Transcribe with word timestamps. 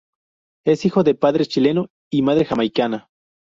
Es 0.65 0.83
hijo 0.85 1.03
de 1.03 1.13
padre 1.13 1.45
chileno 1.45 1.91
y 2.11 2.23
madre 2.23 2.43
jamaicana. 2.45 3.07